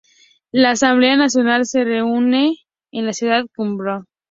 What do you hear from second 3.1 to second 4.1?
Ciudad de Kuwait.